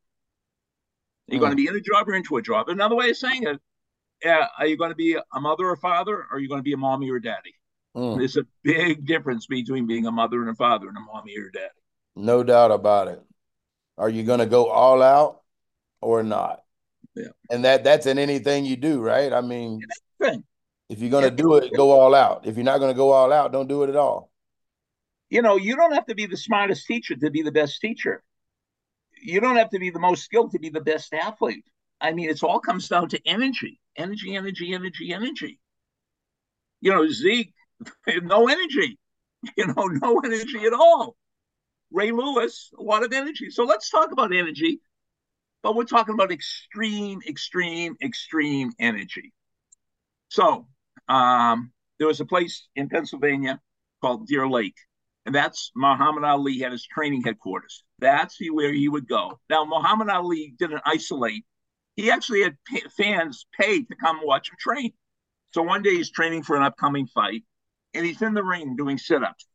[1.28, 1.42] Are you mm.
[1.42, 2.68] going to be in a job or into a job?
[2.68, 3.60] Another way of saying it,
[4.26, 6.64] uh, are you going to be a mother or father, or are you going to
[6.64, 7.54] be a mommy or daddy?
[7.96, 8.18] Mm.
[8.18, 11.48] There's a big difference between being a mother and a father and a mommy or
[11.48, 11.68] a daddy.
[12.16, 13.22] No doubt about it.
[13.96, 15.42] Are you going to go all out
[16.00, 16.62] or not?
[17.14, 17.28] Yeah.
[17.50, 19.32] And that that's in anything you do, right?
[19.32, 19.80] I mean,
[20.20, 21.36] if you're going to yeah.
[21.36, 22.46] do it, go all out.
[22.46, 24.30] If you're not going to go all out, don't do it at all.
[25.30, 28.22] You know, you don't have to be the smartest teacher to be the best teacher
[29.24, 31.64] you don't have to be the most skilled to be the best athlete.
[32.00, 35.58] I mean, it all comes down to energy, energy, energy, energy, energy.
[36.82, 37.54] You know, Zeke,
[38.22, 38.98] no energy,
[39.56, 41.16] you know, no energy at all.
[41.90, 43.50] Ray Lewis, a lot of energy.
[43.50, 44.80] So let's talk about energy,
[45.62, 49.32] but we're talking about extreme, extreme, extreme energy.
[50.28, 50.66] So
[51.08, 53.60] um, there was a place in Pennsylvania
[54.00, 54.76] called Deer Lake,
[55.24, 57.84] and that's Muhammad Ali had his training headquarters.
[58.00, 59.38] That's where he would go.
[59.48, 61.44] Now, Muhammad Ali didn't isolate.
[61.96, 62.56] He actually had
[62.96, 64.92] fans pay to come watch him train.
[65.52, 67.44] So one day he's training for an upcoming fight,
[67.94, 69.46] and he's in the ring doing sit-ups.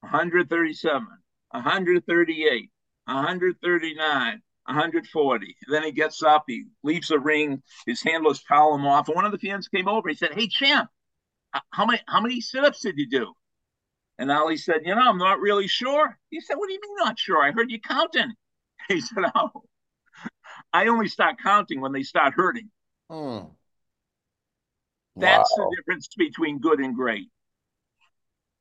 [0.00, 1.06] 137,
[1.50, 2.70] 138,
[3.06, 5.56] 139, 140.
[5.66, 9.08] And then he gets up, he leaves the ring, his handlers call him off.
[9.08, 10.08] And one of the fans came over.
[10.08, 10.88] He said, Hey, champ,
[11.70, 13.32] how many how many sit-ups did you do?
[14.18, 16.18] And Ali said, You know, I'm not really sure.
[16.30, 17.42] He said, What do you mean not sure?
[17.42, 18.32] I heard you counting.
[18.88, 19.64] He said, Oh,
[20.72, 22.70] I only start counting when they start hurting.
[23.08, 23.40] Hmm.
[25.16, 25.68] That's wow.
[25.68, 27.28] the difference between good and great.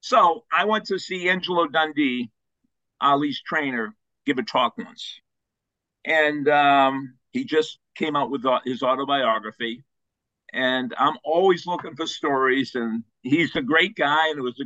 [0.01, 2.31] So I went to see Angelo Dundee,
[3.01, 5.19] Ali's trainer, give a talk once.
[6.05, 9.83] And um, he just came out with his autobiography.
[10.53, 12.75] And I'm always looking for stories.
[12.75, 14.29] And he's a great guy.
[14.29, 14.65] And it was a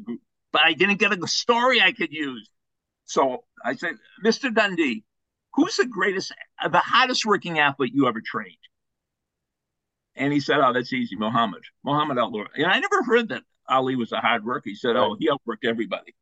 [0.53, 2.47] but I didn't get a story I could use.
[3.05, 4.53] So I said, Mr.
[4.53, 5.03] Dundee,
[5.55, 6.31] who's the greatest,
[6.71, 8.55] the hardest working athlete you ever trained?
[10.15, 11.63] And he said, Oh, that's easy, Muhammad.
[11.83, 12.45] Muhammad Ali.
[12.55, 14.69] And I never heard that Ali was a hard worker.
[14.69, 16.15] He said, Oh, he outworked everybody.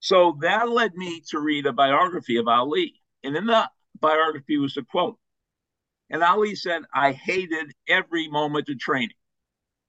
[0.00, 2.94] So that led me to read a biography of Ali.
[3.24, 5.18] And in the biography was a quote.
[6.10, 9.16] And Ali said, I hated every moment of training.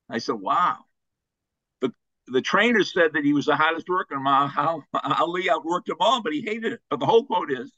[0.09, 0.85] I said, Wow
[1.81, 1.91] the
[2.27, 4.19] the trainer said that he was the hardest worker.
[4.19, 6.81] My How Ali outworked them all, but he hated it.
[6.89, 7.71] But the whole quote is,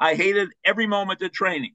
[0.00, 1.74] "I hated every moment of training,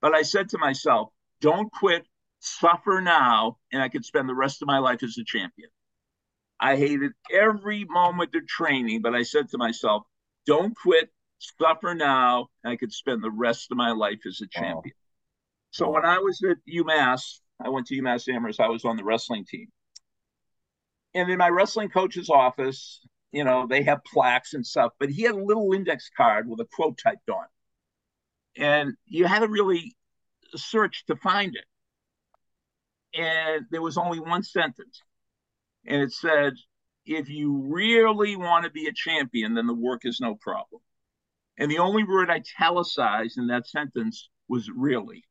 [0.00, 2.06] but I said to myself, don't quit,
[2.38, 5.70] suffer now, and I could spend the rest of my life as a champion."
[6.58, 10.04] I hated every moment of training, but I said to myself,
[10.46, 14.46] don't quit, suffer now, and I could spend the rest of my life as a
[14.46, 14.94] champion.
[14.96, 15.02] Wow.
[15.70, 18.60] So when I was at UMass, I went to UMass Amherst.
[18.60, 19.68] I was on the wrestling team
[21.16, 23.00] and in my wrestling coach's office,
[23.32, 26.60] you know, they have plaques and stuff, but he had a little index card with
[26.60, 27.46] a quote typed on.
[28.58, 29.96] And you had to really
[30.54, 33.18] search to find it.
[33.18, 35.00] And there was only one sentence.
[35.86, 36.54] And it said,
[37.04, 40.82] if you really want to be a champion, then the work is no problem.
[41.58, 45.24] And the only word italicized in that sentence was really.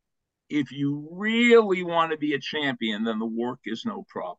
[0.50, 4.38] If you really want to be a champion, then the work is no problem.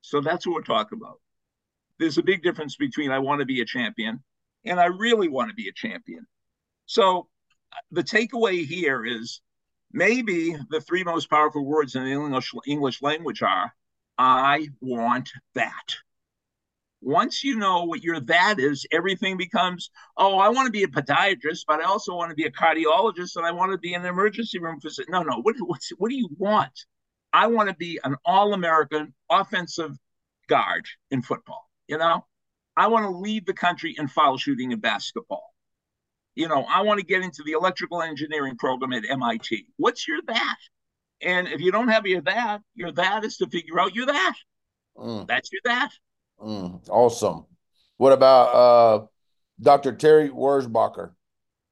[0.00, 1.20] So that's what we're talking about.
[1.98, 4.22] There's a big difference between I want to be a champion
[4.64, 6.26] and I really want to be a champion.
[6.86, 7.28] So
[7.72, 9.40] uh, the takeaway here is
[9.92, 13.72] maybe the three most powerful words in the English, English language are
[14.18, 15.96] I want that.
[17.02, 20.88] Once you know what your that is, everything becomes, oh, I want to be a
[20.88, 24.04] podiatrist, but I also want to be a cardiologist and I want to be an
[24.04, 25.10] emergency room physician.
[25.10, 26.72] No, no, what, what's, what do you want?
[27.32, 29.96] I want to be an all American offensive
[30.48, 31.68] guard in football.
[31.86, 32.24] You know,
[32.76, 35.54] I want to lead the country in foul shooting in basketball.
[36.34, 39.66] You know, I want to get into the electrical engineering program at MIT.
[39.76, 40.56] What's your that?
[41.22, 44.34] And if you don't have your that, your that is to figure out your that.
[44.96, 45.26] Mm.
[45.26, 45.90] That's your that.
[46.40, 46.88] Mm.
[46.88, 47.46] Awesome.
[47.96, 49.06] What about uh,
[49.60, 49.92] Dr.
[49.92, 51.12] Terry Wurzbacher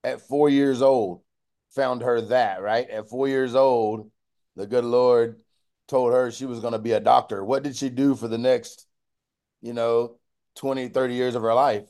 [0.02, 1.22] at four years old?
[1.74, 2.88] Found her that, right?
[2.88, 4.11] At four years old,
[4.57, 5.40] the good Lord
[5.88, 7.44] told her she was going to be a doctor.
[7.44, 8.87] What did she do for the next,
[9.61, 10.16] you know,
[10.57, 11.85] 20, 30 years of her life?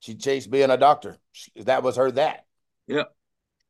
[0.00, 1.16] She chased being a doctor.
[1.32, 2.44] She, that was her that.
[2.86, 3.04] Yeah.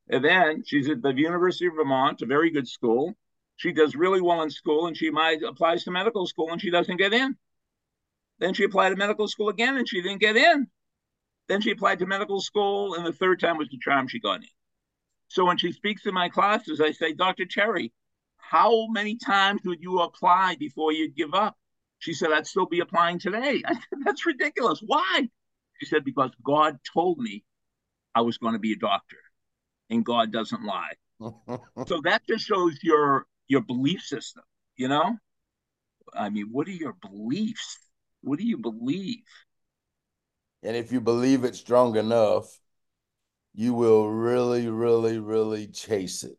[0.09, 3.15] And then she's at the University of Vermont, a very good school.
[3.57, 6.69] She does really well in school and she might applies to medical school and she
[6.69, 7.35] doesn't get in.
[8.39, 10.67] Then she applied to medical school again and she didn't get in.
[11.47, 14.41] Then she applied to medical school and the third time was the charm she got
[14.41, 14.49] in.
[15.27, 17.45] So when she speaks in my classes, I say, Dr.
[17.45, 17.91] Terry,
[18.37, 21.57] how many times would you apply before you'd give up?
[21.97, 23.63] She said, I'd still be applying today.
[23.65, 24.83] I said, That's ridiculous.
[24.85, 25.29] Why?
[25.79, 27.43] She said, Because God told me
[28.13, 29.17] I was going to be a doctor
[29.89, 30.93] and God doesn't lie.
[31.87, 34.43] so that just shows your your belief system,
[34.75, 35.17] you know?
[36.13, 37.77] I mean, what are your beliefs?
[38.21, 39.23] What do you believe?
[40.63, 42.59] And if you believe it strong enough,
[43.53, 46.37] you will really, really, really chase it.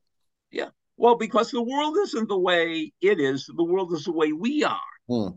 [0.50, 0.70] Yeah.
[0.96, 4.64] Well, because the world isn't the way it is, the world is the way we
[4.64, 4.80] are.
[5.08, 5.36] Hmm.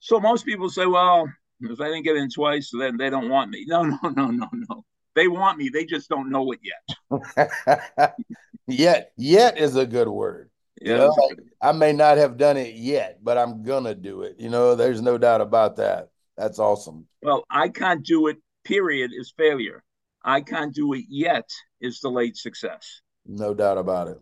[0.00, 1.28] So most people say, well,
[1.60, 3.64] if I didn't get in twice, then they don't want me.
[3.66, 4.84] No, no, no, no, no.
[5.14, 5.68] They want me.
[5.68, 8.14] They just don't know it yet.
[8.66, 10.50] yet, yet is a good word.
[10.80, 14.22] Yeah, you know, like, I may not have done it yet, but I'm gonna do
[14.22, 14.36] it.
[14.38, 16.10] You know, there's no doubt about that.
[16.36, 17.06] That's awesome.
[17.22, 18.38] Well, I can't do it.
[18.64, 19.84] Period is failure.
[20.24, 21.48] I can't do it yet
[21.80, 23.02] is delayed success.
[23.26, 24.20] No doubt about it.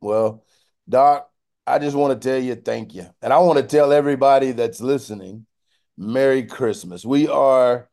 [0.00, 0.44] Well,
[0.88, 1.30] Doc,
[1.66, 3.06] I just want to tell you thank you.
[3.22, 5.46] And I want to tell everybody that's listening,
[5.96, 7.04] Merry Christmas.
[7.04, 7.88] We are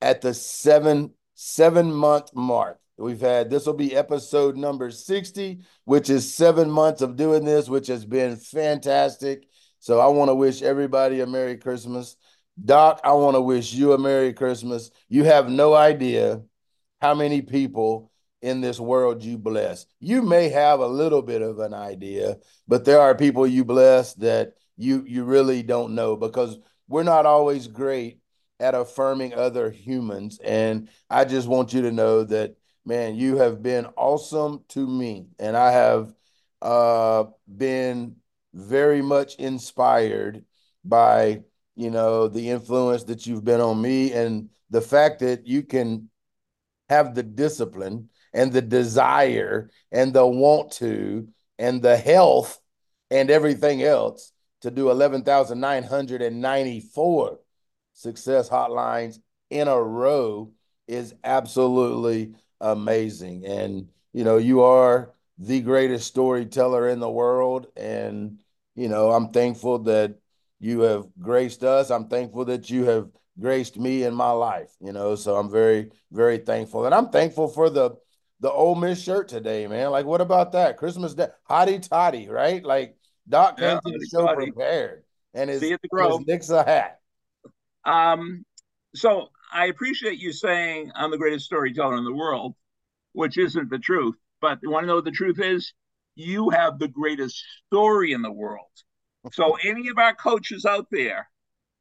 [0.00, 2.80] at the seven seven month mark.
[2.98, 7.68] We've had this will be episode number 60, which is seven months of doing this,
[7.68, 9.46] which has been fantastic.
[9.78, 12.16] So I want to wish everybody a Merry Christmas.
[12.64, 14.90] Doc, I want to wish you a Merry Christmas.
[15.08, 16.42] You have no idea
[17.02, 19.84] how many people in this world you bless.
[20.00, 24.14] You may have a little bit of an idea, but there are people you bless
[24.14, 28.20] that you you really don't know because we're not always great
[28.60, 30.38] at affirming other humans.
[30.42, 35.26] And I just want you to know that man, you have been awesome to me.
[35.38, 36.14] And I have
[36.62, 38.16] uh been
[38.54, 40.44] very much inspired
[40.84, 41.42] by,
[41.74, 46.08] you know, the influence that you've been on me and the fact that you can
[46.88, 52.58] have the discipline and the desire and the want to and the health
[53.10, 57.38] and everything else to do 11,994
[57.96, 59.18] success hotlines
[59.50, 60.52] in a row
[60.86, 63.44] is absolutely amazing.
[63.46, 67.66] And, you know, you are the greatest storyteller in the world.
[67.76, 68.40] And,
[68.74, 70.18] you know, I'm thankful that
[70.60, 71.90] you have graced us.
[71.90, 73.08] I'm thankful that you have
[73.40, 75.14] graced me in my life, you know.
[75.14, 76.86] So I'm very, very thankful.
[76.86, 77.96] And I'm thankful for the
[78.40, 79.90] the Ole Miss shirt today, man.
[79.90, 80.76] Like, what about that?
[80.76, 82.62] Christmas Day, Hotty Toddy, right?
[82.62, 82.94] Like,
[83.26, 84.50] Doc came to the show toddy.
[84.50, 87.00] prepared, and his, his Nick's a hat.
[87.86, 88.44] Um,
[88.94, 92.54] so I appreciate you saying I'm the greatest storyteller in the world,
[93.12, 94.16] which isn't the truth.
[94.40, 95.72] But you want to know what the truth is?
[96.14, 98.66] You have the greatest story in the world.
[99.32, 101.28] So any of our coaches out there,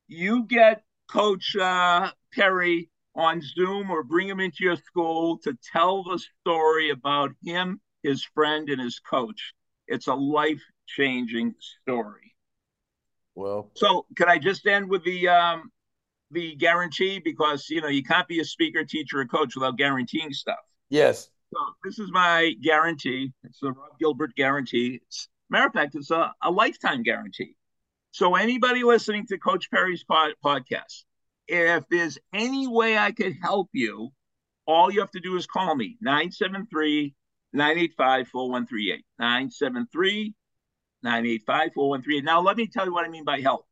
[0.08, 6.04] you get Coach uh, Perry on Zoom or bring him into your school to tell
[6.04, 9.54] the story about him, his friend, and his coach.
[9.88, 12.36] It's a life changing story.
[13.36, 15.72] Well, so can I just end with the um,
[16.36, 20.34] the guarantee because you know you can't be a speaker, teacher, or coach without guaranteeing
[20.34, 20.60] stuff.
[20.90, 21.30] Yes.
[21.54, 23.32] So this is my guarantee.
[23.44, 25.00] It's the Rob Gilbert guarantee.
[25.02, 27.56] It's, matter of fact, it's a, a lifetime guarantee.
[28.12, 31.04] So anybody listening to Coach Perry's pod, podcast,
[31.48, 34.12] if there's any way I could help you,
[34.68, 37.14] all you have to do is call me 973
[37.54, 39.06] 985 4138.
[39.20, 40.34] 973
[41.04, 42.24] 985 4138.
[42.24, 43.66] Now, let me tell you what I mean by help.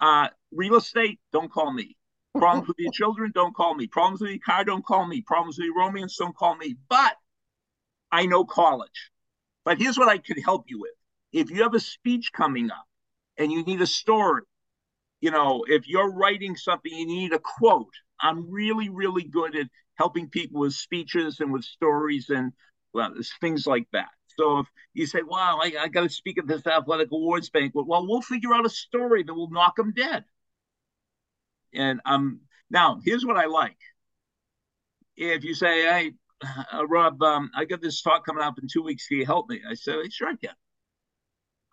[0.00, 1.96] Uh, real estate, don't call me.
[2.34, 3.86] Problems with your children, don't call me.
[3.86, 5.22] Problems with your car, don't call me.
[5.22, 6.76] Problems with your romance, don't call me.
[6.88, 7.16] But
[8.12, 9.10] I know college.
[9.64, 10.92] But here's what I could help you with.
[11.32, 12.86] If you have a speech coming up
[13.36, 14.42] and you need a story,
[15.20, 17.92] you know, if you're writing something, you need a quote.
[18.20, 22.52] I'm really, really good at helping people with speeches and with stories and
[22.94, 24.08] well, things like that.
[24.38, 27.86] So if you say, "Wow, I, I got to speak at this athletic awards banquet,"
[27.86, 30.24] well, we'll figure out a story that will knock them dead.
[31.74, 32.40] And I'm
[32.70, 33.78] now here's what I like.
[35.16, 36.12] If you say, "Hey,
[36.72, 39.06] uh, Rob, um, I got this talk coming up in two weeks.
[39.06, 40.54] Can you help me?" I say, "Sure, I can."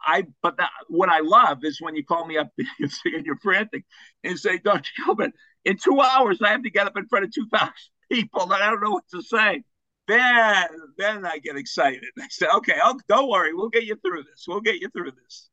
[0.06, 3.86] I but that, what I love is when you call me up and you're frantic
[4.24, 4.90] and say, Dr.
[5.04, 5.32] Gilbert,
[5.64, 7.74] in two hours I have to get up in front of two thousand
[8.12, 9.64] people and I don't know what to say.
[10.08, 10.68] Then
[10.98, 12.06] then I get excited.
[12.20, 14.46] I say, okay, I'll, don't worry, we'll get you through this.
[14.48, 15.50] We'll get you through this.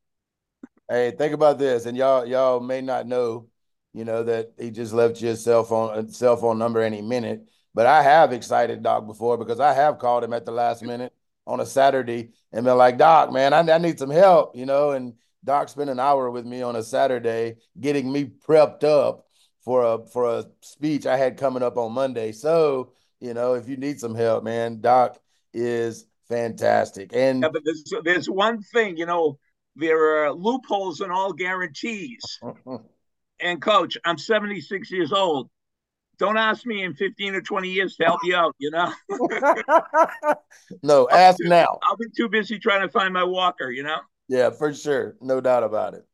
[0.90, 3.46] Hey, think about this, and y'all y'all may not know,
[3.92, 7.46] you know, that he just left your cell phone uh, cell phone number any minute.
[7.74, 11.12] But I have excited Doc before because I have called him at the last minute
[11.46, 14.90] on a Saturday and been like, Doc, man, I, I need some help, you know.
[14.90, 15.14] And
[15.44, 19.26] Doc spent an hour with me on a Saturday getting me prepped up
[19.64, 22.32] for a for a speech I had coming up on Monday.
[22.32, 25.18] So, you know, if you need some help, man, Doc
[25.54, 27.10] is fantastic.
[27.14, 29.38] And yeah, but there's, there's one thing, you know,
[29.76, 32.20] there are loopholes in all guarantees.
[33.42, 35.50] and coach, I'm 76 years old
[36.22, 38.92] don't ask me in 15 or 20 years to help you out, you know?
[40.82, 41.80] no, ask now.
[41.82, 43.98] I'll be too busy trying to find my walker, you know?
[44.28, 45.16] Yeah, for sure.
[45.20, 46.06] No doubt about it.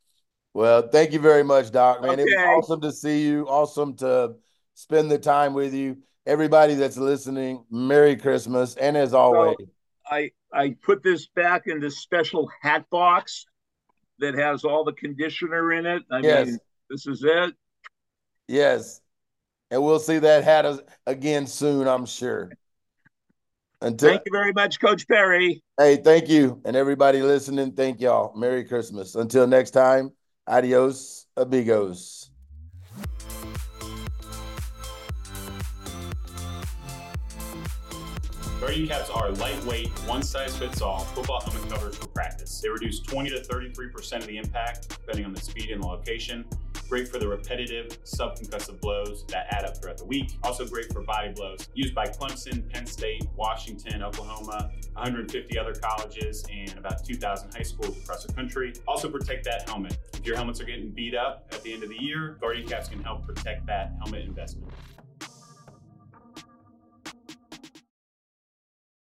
[0.55, 2.13] Well, thank you very much, Doc, man.
[2.13, 2.23] Okay.
[2.23, 3.47] It was awesome to see you.
[3.49, 4.37] Awesome to
[4.73, 5.99] spend the time with you.
[6.25, 8.77] Everybody that's listening, Merry Christmas.
[8.77, 9.67] And as always, so
[10.11, 13.45] I, I put this back in this special hat box
[14.21, 16.03] that has all the conditioner in it.
[16.11, 16.47] I yes.
[16.47, 16.59] mean,
[16.91, 17.55] this is it.
[18.47, 19.01] Yes
[19.71, 20.67] and we'll see that hat
[21.07, 22.51] again soon, I'm sure.
[23.81, 25.63] Until, thank you very much, Coach Perry.
[25.79, 26.61] Hey, thank you.
[26.65, 28.37] And everybody listening, thank y'all.
[28.37, 29.15] Merry Christmas.
[29.15, 30.11] Until next time,
[30.49, 32.31] adios, amigos.
[38.59, 42.61] Guardian caps are lightweight, one size fits all football helmet covers for practice.
[42.61, 46.45] They reduce 20 to 33% of the impact, depending on the speed and the location.
[46.89, 50.39] Great for the repetitive subconcussive blows that add up throughout the week.
[50.43, 51.69] Also great for body blows.
[51.75, 57.95] Used by Clemson, Penn State, Washington, Oklahoma, 150 other colleges, and about 2,000 high schools
[58.03, 58.73] across the country.
[58.87, 59.99] Also protect that helmet.
[60.15, 62.89] If your helmets are getting beat up at the end of the year, Guardian Caps
[62.89, 64.73] can help protect that helmet investment.